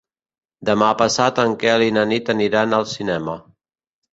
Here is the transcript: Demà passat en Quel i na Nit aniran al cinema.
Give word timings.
Demà 0.69 0.87
passat 1.01 1.43
en 1.45 1.53
Quel 1.65 1.85
i 1.89 1.91
na 1.99 2.07
Nit 2.15 2.35
aniran 2.35 2.77
al 2.79 2.89
cinema. 2.97 3.37